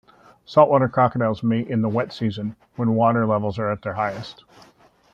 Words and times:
Saltwater 0.45 0.89
crocodiles 0.89 1.43
mate 1.43 1.67
in 1.67 1.83
the 1.83 1.87
wet 1.87 2.11
season, 2.11 2.55
when 2.75 2.95
water 2.95 3.27
levels 3.27 3.59
are 3.59 3.69
at 3.71 3.83
their 3.83 3.93
highest. 3.93 4.43